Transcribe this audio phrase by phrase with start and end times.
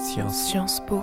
[0.00, 0.46] Sciences.
[0.46, 1.02] Sciences Po.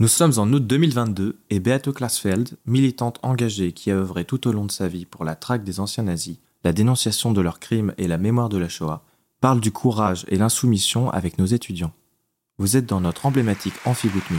[0.00, 4.52] Nous sommes en août 2022 et Beate Klasfeld, militante engagée qui a œuvré tout au
[4.52, 7.94] long de sa vie pour la traque des anciens nazis, la dénonciation de leurs crimes
[7.98, 9.04] et la mémoire de la Shoah,
[9.40, 11.92] parle du courage et l'insoumission avec nos étudiants.
[12.58, 14.38] Vous êtes dans notre emblématique Amphiboutmi.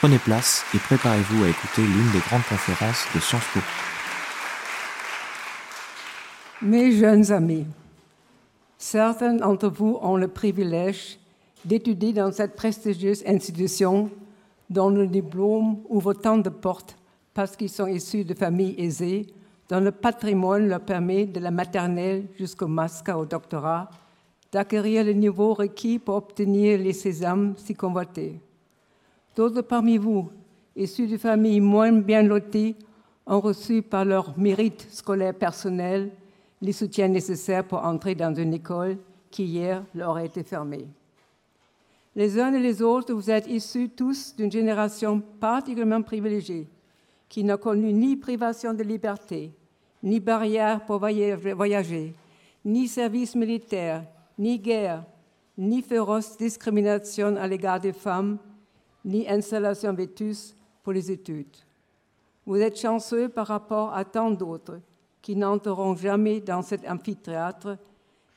[0.00, 3.60] Prenez place et préparez-vous à écouter l'une des grandes conférences de Sciences Po.
[6.62, 7.66] Mes jeunes amis,
[8.78, 11.18] certains d'entre vous ont le privilège
[11.64, 14.08] d'étudier dans cette prestigieuse institution
[14.70, 16.96] dont le diplôme ouvre tant de portes
[17.34, 19.26] parce qu'ils sont issus de familles aisées,
[19.68, 23.90] dont le patrimoine leur permet, de la maternelle jusqu'au master au doctorat,
[24.52, 28.38] d'acquérir le niveau requis pour obtenir les sésames si convoités.
[29.34, 30.30] D'autres parmi vous,
[30.76, 32.76] issus de familles moins bien loties,
[33.26, 36.12] ont reçu par leur mérite scolaire personnel
[36.64, 38.96] les soutiens nécessaires pour entrer dans une école
[39.30, 40.86] qui hier leur a été fermée.
[42.16, 46.66] Les uns et les autres, vous êtes issus tous d'une génération particulièrement privilégiée,
[47.28, 49.52] qui n'a connu ni privation de liberté,
[50.02, 52.14] ni barrière pour voyager,
[52.64, 54.06] ni service militaire,
[54.38, 55.04] ni guerre,
[55.58, 58.38] ni féroce discrimination à l'égard des femmes,
[59.04, 61.58] ni installation vétuste pour les études.
[62.46, 64.80] Vous êtes chanceux par rapport à tant d'autres
[65.24, 67.78] qui n'entreront jamais dans cet amphithéâtre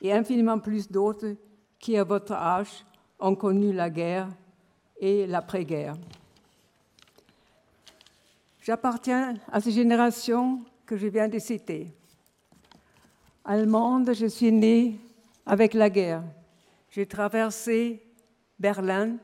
[0.00, 1.34] et infiniment plus d'autres
[1.78, 2.82] qui, à votre âge,
[3.20, 4.30] ont connu la guerre
[4.98, 5.96] et l'après-guerre.
[8.62, 11.92] J'appartiens à ces générations que je viens de citer.
[13.44, 14.98] Allemande, je suis née
[15.44, 16.22] avec la guerre.
[16.90, 18.02] J'ai traversé
[18.58, 19.18] Berlin,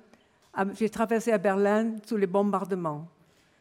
[0.74, 3.08] j'ai traversé à Berlin sous les bombardements.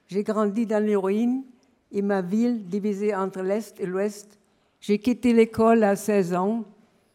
[0.09, 1.45] J'ai grandi dans ruines
[1.93, 4.39] et ma ville divisée entre l'Est et l'Ouest.
[4.81, 6.65] J'ai quitté l'école à 16 ans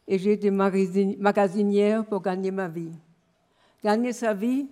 [0.06, 2.92] et j'ai été magasinière pour gagner ma vie.
[3.82, 4.69] Gagner sa vie,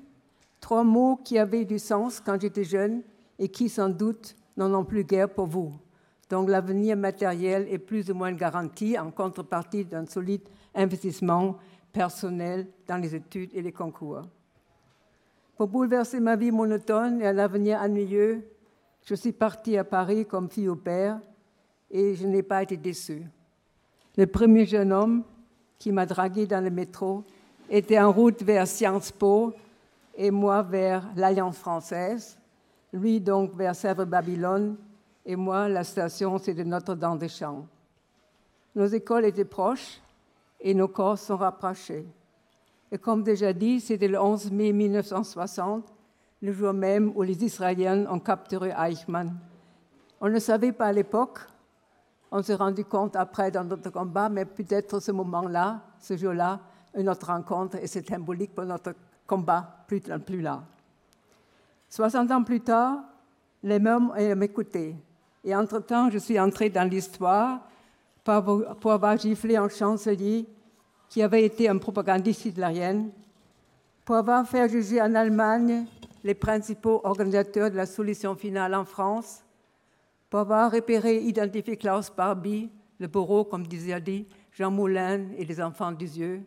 [0.60, 3.02] trois mots qui avaient du sens quand j'étais jeune
[3.38, 5.72] et qui sans doute n'en ont plus guère pour vous.
[6.30, 11.56] Donc l'avenir matériel est plus ou moins garanti en contrepartie d'un solide investissement
[11.92, 14.22] personnel dans les études et les concours.
[15.56, 18.42] Pour bouleverser ma vie monotone et un avenir ennuyeux,
[19.06, 21.20] je suis partie à Paris comme fille au père
[21.90, 23.22] et je n'ai pas été déçue.
[24.16, 25.22] Le premier jeune homme
[25.78, 27.22] qui m'a dragué dans le métro
[27.70, 29.54] était en route vers Sciences Po
[30.16, 32.36] et moi vers l'Alliance française,
[32.92, 34.76] lui donc vers Sèvres-Babylone
[35.24, 37.64] et moi la station c'est de Notre-Dame-des-Champs.
[38.74, 40.00] Nos écoles étaient proches
[40.60, 42.06] et nos corps sont rapprochés.
[42.90, 45.92] Et comme déjà dit, c'était le 11 mai 1960,
[46.46, 49.36] le jour même où les Israéliens ont capturé Eichmann.
[50.20, 51.40] On ne savait pas à l'époque,
[52.30, 56.60] on s'est rendu compte après dans notre combat, mais peut-être ce moment-là, ce jour-là,
[56.96, 58.94] une autre rencontre et c'est symbolique pour notre
[59.26, 60.00] combat plus,
[60.40, 60.62] là.
[61.90, 63.00] 60 ans plus tard,
[63.64, 64.94] les mêmes écouté.
[65.42, 67.58] Et entre-temps, je suis entrée dans l'histoire
[68.22, 70.46] pour avoir giflé un chancelier
[71.08, 73.06] qui avait été un propagandiste hitlérien,
[74.04, 75.86] pour avoir fait juger en Allemagne
[76.24, 79.44] les principaux organisateurs de la solution finale en France,
[80.30, 85.44] pour avoir repéré et identifié Klaus Barbie, le bourreau, comme disait dit, Jean Moulin et
[85.44, 86.42] les enfants du Dieu,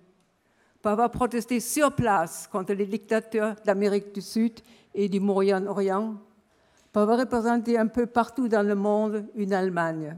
[0.81, 4.59] pour avoir protesté sur place contre les dictateurs d'Amérique du Sud
[4.93, 6.15] et du Moyen-Orient,
[6.91, 10.17] pour avoir représenté un peu partout dans le monde une Allemagne,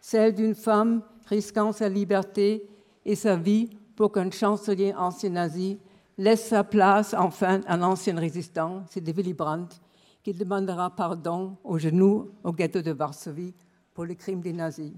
[0.00, 2.68] celle d'une femme risquant sa liberté
[3.04, 5.78] et sa vie pour qu'un chancelier ancien nazi
[6.18, 9.76] laisse sa place enfin à un ancien résistant, c'est de Willy Brandt,
[10.22, 13.54] qui demandera pardon au genou au ghetto de Varsovie
[13.94, 14.92] pour les crimes des nazis.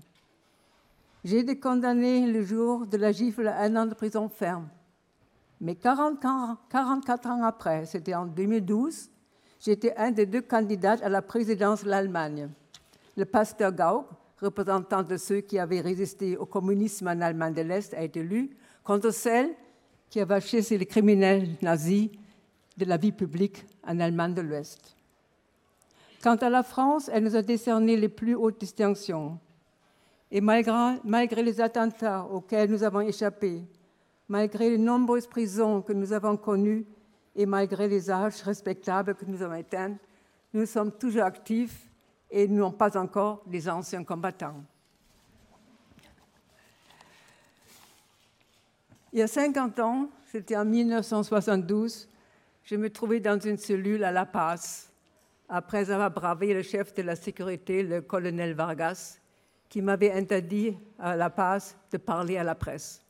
[1.24, 4.68] J'ai été condamné le jour de la gifle à un an de prison ferme.
[5.60, 9.10] Mais 44 ans après, c'était en 2012,
[9.60, 12.48] j'étais un des deux candidats à la présidence de l'Allemagne.
[13.16, 14.06] Le pasteur Gauck,
[14.40, 18.56] représentant de ceux qui avaient résisté au communisme en Allemagne de l'Est, a été élu
[18.84, 19.50] contre celle
[20.10, 22.10] qui avait chassé les criminels nazis
[22.76, 24.96] de la vie publique en Allemagne de l'Ouest.
[26.22, 29.38] Quant à la France, elle nous a décerné les plus hautes distinctions.
[30.30, 33.62] Et malgré, malgré les attentats auxquels nous avons échappé,
[34.28, 36.86] malgré les nombreuses prisons que nous avons connues
[37.34, 39.96] et malgré les âges respectables que nous avons atteints,
[40.52, 41.88] nous sommes toujours actifs
[42.30, 44.62] et nous n'avons pas encore des anciens combattants.
[49.12, 52.10] Il y a 50 ans, c'était en 1972,
[52.62, 54.92] je me trouvais dans une cellule à La Paz,
[55.48, 59.18] après avoir bravé le chef de la sécurité, le colonel Vargas,
[59.70, 63.02] qui m'avait interdit à la passe de parler à la presse.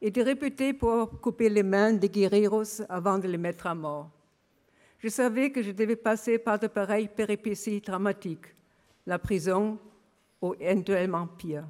[0.00, 4.08] Il était réputé pour couper les mains des guerrieros avant de les mettre à mort.
[4.98, 8.54] Je savais que je devais passer par de pareilles péripéties dramatiques,
[9.06, 9.78] la prison
[10.40, 11.66] ou éventuellement pire.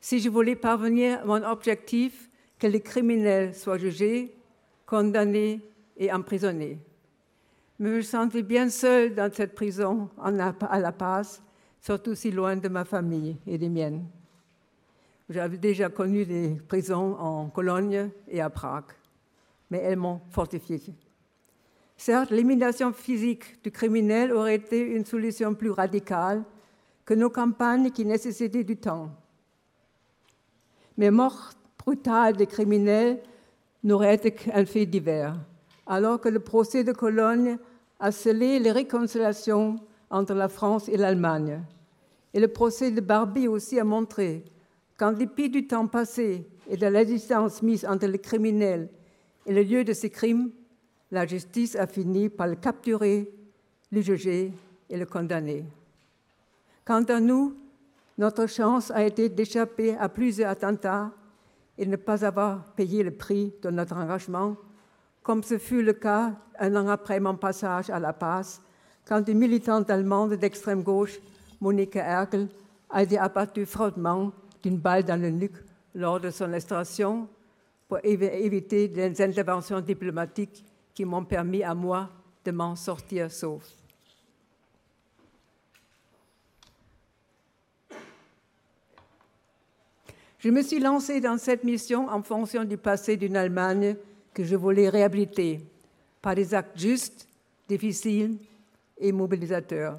[0.00, 2.28] Si je voulais parvenir à mon objectif,
[2.64, 4.34] que les criminels soient jugés,
[4.86, 5.60] condamnés
[5.98, 6.78] et emprisonnés.
[7.78, 11.42] Mais je me sentais bien seule dans cette prison à La Paz,
[11.78, 14.06] surtout si loin de ma famille et des miennes.
[15.28, 18.92] J'avais déjà connu des prisons en Cologne et à Prague,
[19.68, 20.80] mais elles m'ont fortifiée.
[21.98, 26.42] Certes, l'élimination physique du criminel aurait été une solution plus radicale
[27.04, 29.10] que nos campagnes qui nécessitaient du temps.
[30.96, 31.50] Mais mort
[31.84, 33.20] brutale des criminels
[33.82, 35.36] n'aurait été qu'un fait divers,
[35.86, 37.58] alors que le procès de Cologne
[38.00, 39.78] a scellé les réconciliations
[40.10, 41.62] entre la France et l'Allemagne.
[42.32, 44.44] Et le procès de Barbie aussi a montré
[44.98, 48.88] qu'en dépit du temps passé et de la distance mise entre les criminels
[49.46, 50.50] et le lieu de ces crimes,
[51.10, 53.30] la justice a fini par le capturer,
[53.92, 54.52] le juger
[54.88, 55.64] et le condamner.
[56.84, 57.54] Quant à nous,
[58.18, 61.12] notre chance a été d'échapper à plusieurs attentats
[61.78, 64.56] et ne pas avoir payé le prix de notre engagement,
[65.22, 68.60] comme ce fut le cas un an après mon passage à La Paz,
[69.06, 71.18] quand une militante allemande d'extrême gauche,
[71.60, 72.48] Monika Erkel,
[72.90, 74.32] a été abattue froidement
[74.62, 75.56] d'une balle dans le nuque
[75.94, 77.28] lors de son extraction
[77.88, 82.08] pour éviter des interventions diplomatiques qui m'ont permis à moi
[82.44, 83.64] de m'en sortir sauf.
[90.44, 93.96] Je me suis lancée dans cette mission en fonction du passé d'une Allemagne
[94.34, 95.62] que je voulais réhabiliter
[96.20, 97.26] par des actes justes,
[97.66, 98.36] difficiles
[98.98, 99.98] et mobilisateurs.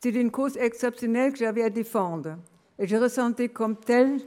[0.00, 2.38] C'est une cause exceptionnelle que j'avais à défendre
[2.78, 4.18] et je ressentais comme telle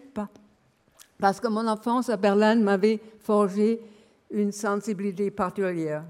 [1.17, 3.81] parce que mon enfance à Berlin m'avait forgé
[4.29, 6.03] une sensibilité particulière.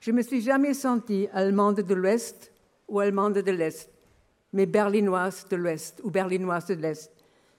[0.00, 2.50] Je ne me suis jamais sentie allemande de l'Ouest
[2.88, 3.90] ou allemande de l'Est,
[4.54, 7.10] mais berlinoise de l'Ouest ou berlinoise de l'Est,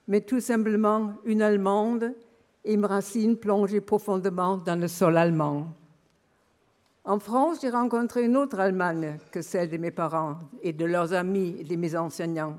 [0.07, 2.13] mais tout simplement une Allemande
[2.63, 5.67] et mes racines plongées profondément dans le sol allemand.
[7.03, 11.13] En France, j'ai rencontré une autre Allemagne que celle de mes parents et de leurs
[11.13, 12.57] amis et de mes enseignants,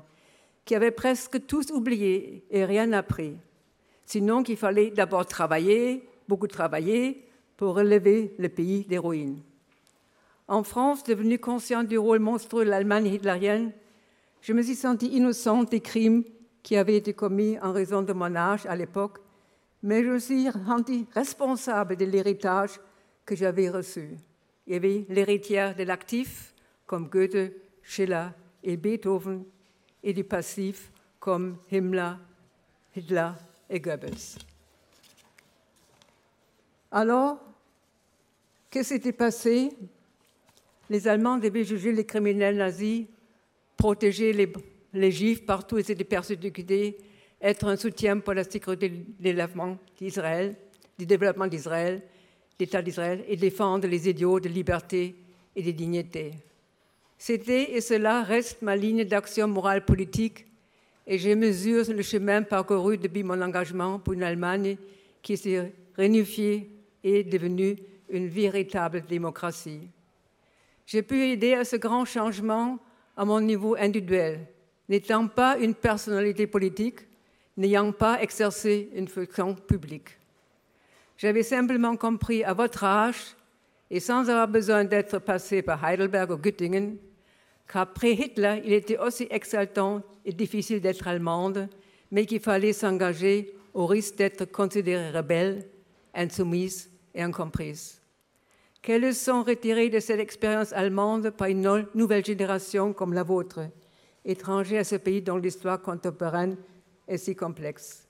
[0.63, 3.35] qui avaient presque tous oublié et rien appris.
[4.05, 7.25] Sinon qu'il fallait d'abord travailler, beaucoup travailler,
[7.57, 9.41] pour relever le pays ruines.
[10.47, 13.73] En France, devenue consciente du rôle monstrueux de l'Allemagne hitlérienne,
[14.39, 16.23] je me suis sentie innocente des crimes
[16.67, 19.19] qui avaient été commis en raison de mon âge à l'époque,
[19.81, 22.71] mais je me suis rendue responsable de l'héritage
[23.25, 24.17] que j'avais reçu.
[24.65, 26.53] Il y avait l'héritière de l'actif,
[26.85, 28.27] comme Goethe, Schiller
[28.65, 29.45] et Beethoven,
[30.03, 30.91] et du passif,
[31.21, 32.15] comme Himmler,
[32.93, 33.31] Hitler
[33.69, 34.37] et Goebbels.
[36.91, 37.39] Alors,
[38.69, 39.71] qui s'était passé?
[40.89, 43.05] Les Allemands devaient juger les criminels nazis,
[43.77, 44.51] protéger les,
[44.93, 46.97] les Juifs partout étaient persécutés,
[47.41, 48.89] être un soutien pour la sécurité
[49.19, 50.55] développement d'Israël,
[50.97, 52.01] du développement d'Israël,
[52.59, 55.15] l'État d'Israël, et défendre les idéaux de liberté
[55.55, 56.31] et de dignité.
[57.17, 60.45] C'était et cela reste ma ligne d'action morale politique,
[61.05, 64.77] et je mesure le chemin parcouru depuis mon engagement pour une Allemagne
[65.21, 66.69] qui s'est réunifiée
[67.03, 67.77] et devenue
[68.09, 69.87] une véritable démocratie.
[70.85, 72.79] J'ai pu aider à ce grand changement
[73.15, 74.47] à mon niveau individuel,
[74.89, 76.99] n'étant pas une personnalité politique,
[77.57, 80.17] n'ayant pas exercé une fonction publique.
[81.17, 83.35] J'avais simplement compris à votre âge,
[83.89, 86.97] et sans avoir besoin d'être passé par Heidelberg ou Göttingen,
[87.67, 91.69] qu'après Hitler, il était aussi exaltant et difficile d'être allemande,
[92.11, 95.67] mais qu'il fallait s'engager au risque d'être considérée rebelle,
[96.13, 98.01] insoumise et incomprise.
[98.81, 103.61] Quelles leçons retirer de cette expérience allemande par une nouvelle génération comme la vôtre,
[104.27, 106.57] étranger à ce pays dont l'histoire contemporaine
[107.07, 108.05] est si complexe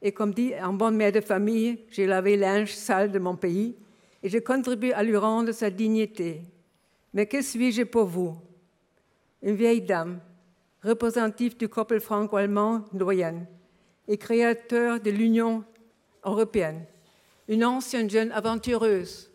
[0.00, 3.76] Et comme dit en bonne mère de famille, j'ai lavé linge sale de mon pays
[4.22, 6.42] et je contribue à lui rendre sa dignité.
[7.12, 8.36] Mais que suis-je pour vous?
[9.42, 10.20] Une vieille dame,
[10.82, 13.46] représentative du couple franco-allemand doyen
[14.08, 15.64] et créateur de l'Union
[16.24, 16.84] européenne,
[17.48, 19.30] une ancienne jeune aventureuse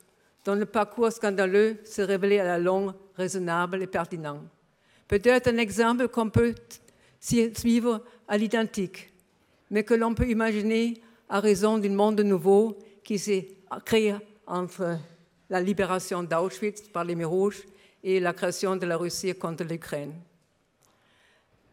[0.46, 4.42] dont le parcours scandaleux se révélait à la longue raisonnable et pertinent.
[5.12, 6.56] Peut-être un exemple qu'on peut
[7.20, 9.12] suivre à l'identique,
[9.70, 13.50] mais que l'on peut imaginer à raison d'un monde nouveau qui s'est
[13.84, 14.16] créé
[14.48, 14.98] entre
[15.50, 17.64] la libération d'Auschwitz par les Rouges
[18.02, 20.14] et la création de la Russie contre l'Ukraine.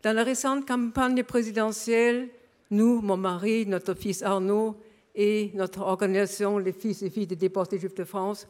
[0.03, 2.31] Dans la récente campagne présidentielle,
[2.73, 4.75] nous, mon mari, notre fils Arnaud
[5.15, 8.49] et notre organisation, les fils et filles des déportés juifs de France,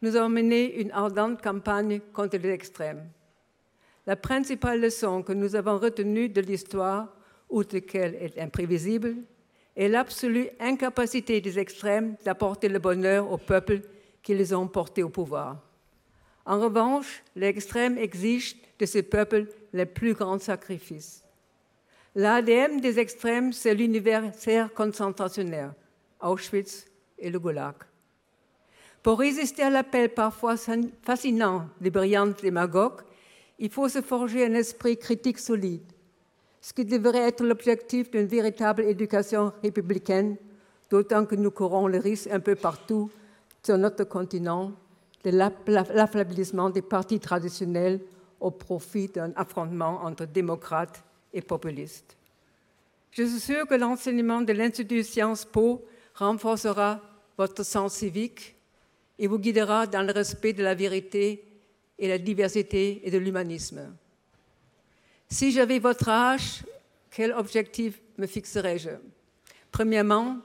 [0.00, 3.10] nous avons mené une ardente campagne contre les extrêmes.
[4.06, 7.08] La principale leçon que nous avons retenue de l'histoire,
[7.48, 9.16] outre qu'elle est imprévisible,
[9.76, 13.80] est l'absolue incapacité des extrêmes d'apporter le bonheur aux peuples
[14.22, 15.58] qui les ont portés au pouvoir.
[16.44, 21.22] En revanche, l'extrême exige de ces peuples les plus grands sacrifices.
[22.14, 25.74] L'ADM des extrêmes, c'est l'universaire concentrationnaire,
[26.20, 26.86] Auschwitz
[27.18, 27.76] et le Gulag.
[29.02, 30.56] Pour résister à l'appel parfois
[31.02, 33.02] fascinant des brillantes démagogues,
[33.62, 35.84] il faut se forger un esprit critique solide,
[36.60, 40.36] ce qui devrait être l'objectif d'une véritable éducation républicaine,
[40.90, 43.08] d'autant que nous courons le risque un peu partout
[43.62, 44.72] sur notre continent
[45.22, 48.00] de l'affaiblissement des partis traditionnels
[48.40, 52.16] au profit d'un affrontement entre démocrates et populistes.
[53.12, 55.84] Je suis sûre que l'enseignement de l'Institut Sciences Po
[56.16, 57.00] renforcera
[57.38, 58.56] votre sens civique
[59.20, 61.44] et vous guidera dans le respect de la vérité
[61.98, 63.94] et la diversité et de l'humanisme.
[65.28, 66.64] Si j'avais votre âge,
[67.10, 68.90] quel objectif me fixerais-je?
[69.70, 70.38] Premièrement,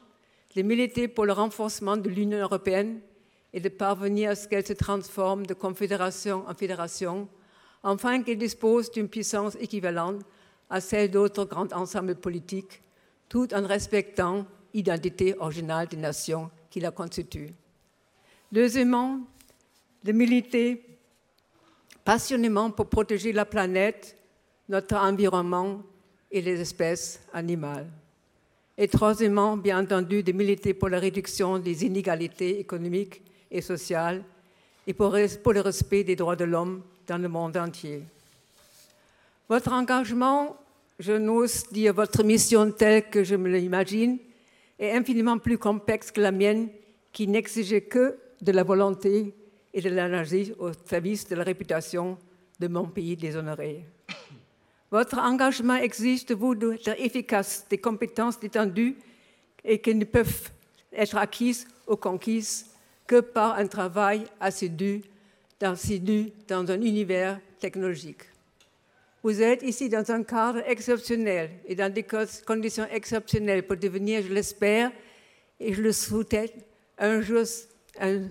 [0.55, 2.99] de militer pour le renforcement de l'Union européenne
[3.53, 7.27] et de parvenir à ce qu'elle se transforme de confédération en fédération,
[7.83, 10.21] afin qu'elle dispose d'une puissance équivalente
[10.69, 12.81] à celle d'autres grands ensembles politiques,
[13.29, 17.53] tout en respectant l'identité originale des nations qui la constituent.
[18.51, 19.19] Deuxièmement,
[20.03, 20.96] de militer
[22.07, 24.15] passionnément pour protéger la planète,
[24.69, 25.81] notre environnement
[26.31, 27.85] et les espèces animales.
[28.77, 33.21] Et troisièmement, bien entendu, de militer pour la réduction des inégalités économiques
[33.51, 34.23] et sociales
[34.87, 38.03] et pour, le respect des droits de l'homme dans le monde entier.
[39.49, 40.55] Votre engagement,
[40.99, 44.17] je n'ose dire votre mission telle que je me l'imagine,
[44.79, 46.69] est infiniment plus complexe que la mienne,
[47.11, 49.33] qui n'exigeait que de la volonté
[49.73, 52.17] et de l'énergie au service de la réputation
[52.59, 53.85] de mon pays déshonoré.
[54.89, 58.95] Votre engagement exige de vous d'être efficace, des compétences détendues
[59.63, 60.49] et qui ne peuvent
[60.93, 62.67] être acquises ou conquises
[63.05, 65.03] que par un travail assidu,
[65.61, 68.23] assidu dans un univers technologique.
[69.23, 72.05] Vous êtes ici dans un cadre exceptionnel et dans des
[72.45, 74.91] conditions exceptionnelles pour devenir, je l'espère,
[75.59, 76.53] et je le souhaite,
[76.97, 77.43] un jour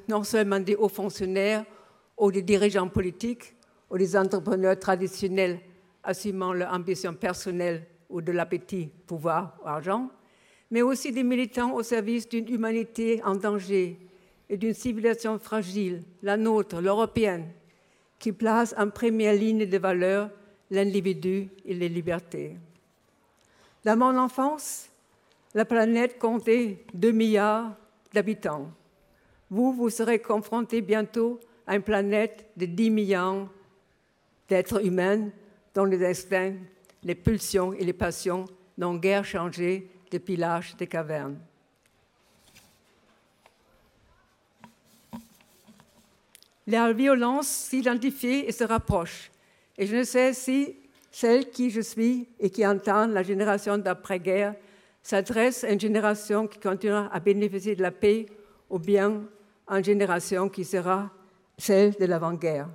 [0.08, 1.64] non seulement des hauts fonctionnaires
[2.16, 3.54] ou des dirigeants politiques
[3.90, 5.60] ou des entrepreneurs traditionnels
[6.02, 10.08] assumant leur ambition personnelle ou de l'appétit, pouvoir ou argent,
[10.70, 13.98] mais aussi des militants au service d'une humanité en danger
[14.48, 17.48] et d'une civilisation fragile, la nôtre, l'européenne,
[18.18, 20.30] qui place en première ligne de valeurs
[20.70, 22.56] l'individu et les libertés.
[23.84, 24.88] Dans mon enfance,
[25.54, 27.74] la planète comptait 2 milliards
[28.12, 28.70] d'habitants.
[29.50, 33.48] Vous, vous serez confrontés bientôt à une planète de 10 millions
[34.48, 35.28] d'êtres humains
[35.74, 36.54] dont les instincts,
[37.02, 38.44] les pulsions et les passions
[38.78, 41.38] n'ont guère changé depuis l'âge des cavernes.
[46.66, 49.30] La violence s'identifie et se rapproche.
[49.78, 50.76] Et je ne sais si
[51.12, 54.54] celle qui je suis et qui entend la génération d'après-guerre
[55.02, 58.26] s'adresse à une génération qui continuera à bénéficier de la paix
[58.68, 59.22] ou bien
[59.68, 61.10] une génération qui sera
[61.58, 62.68] celle de l'avant-guerre.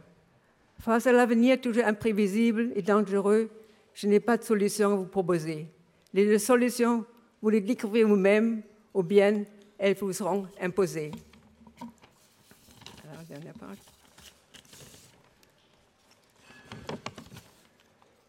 [0.79, 3.49] Face à l'avenir toujours imprévisible et dangereux,
[3.93, 5.67] je n'ai pas de solution à vous proposer.
[6.13, 7.05] Les solutions,
[7.41, 9.43] vous les découvrez vous-même ou bien
[9.77, 11.11] elles vous seront imposées.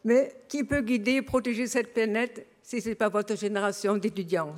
[0.04, 4.54] Mais qui peut guider et protéger cette planète si ce n'est pas votre génération d'étudiants?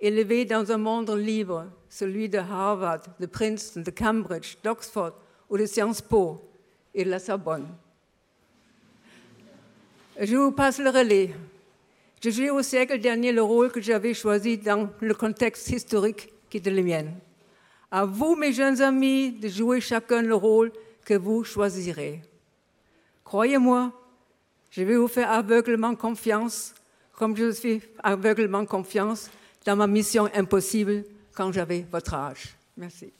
[0.00, 5.12] Élevés dans un monde libre, celui de Harvard, de Princeton, de Cambridge, d'Oxford
[5.48, 6.40] ou de Sciences Po
[6.94, 7.66] et de la Sorbonne.
[10.20, 11.34] Je vous passe le relais.
[12.22, 16.56] Je joué au siècle dernier le rôle que j'avais choisi dans le contexte historique qui
[16.56, 17.04] est le mien.
[17.90, 20.72] À vous, mes jeunes amis, de jouer chacun le rôle
[21.04, 22.20] que vous choisirez.
[23.22, 23.92] Croyez-moi,
[24.70, 26.74] je vais vous faire aveuglement confiance,
[27.12, 29.30] comme je suis aveuglement confiance
[29.66, 31.04] dans ma mission impossible
[31.34, 32.56] quand j'avais votre âge.
[32.76, 33.12] Merci.